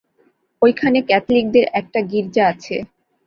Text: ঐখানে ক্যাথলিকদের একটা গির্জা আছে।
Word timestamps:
ঐখানে 0.61 0.99
ক্যাথলিকদের 1.01 1.65
একটা 1.73 1.99
গির্জা 2.01 2.43
আছে। 2.47 2.75